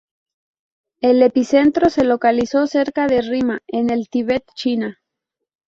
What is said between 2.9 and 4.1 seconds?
de Rima, en el